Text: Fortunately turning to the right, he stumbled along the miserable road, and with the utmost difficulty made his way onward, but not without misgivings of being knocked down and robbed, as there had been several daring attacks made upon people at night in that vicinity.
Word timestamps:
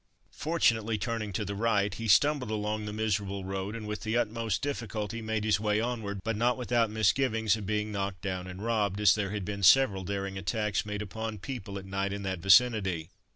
Fortunately 0.33 0.97
turning 0.97 1.31
to 1.33 1.45
the 1.45 1.53
right, 1.53 1.93
he 1.93 2.07
stumbled 2.07 2.49
along 2.49 2.85
the 2.85 2.91
miserable 2.91 3.45
road, 3.45 3.75
and 3.75 3.85
with 3.85 4.01
the 4.01 4.17
utmost 4.17 4.63
difficulty 4.63 5.21
made 5.21 5.43
his 5.43 5.59
way 5.59 5.79
onward, 5.79 6.21
but 6.23 6.35
not 6.35 6.57
without 6.57 6.89
misgivings 6.89 7.55
of 7.55 7.67
being 7.67 7.91
knocked 7.91 8.21
down 8.23 8.47
and 8.47 8.63
robbed, 8.63 8.99
as 8.99 9.13
there 9.13 9.29
had 9.29 9.45
been 9.45 9.61
several 9.61 10.03
daring 10.03 10.39
attacks 10.39 10.87
made 10.87 11.03
upon 11.03 11.37
people 11.37 11.77
at 11.77 11.85
night 11.85 12.13
in 12.13 12.23
that 12.23 12.39
vicinity. 12.39 13.09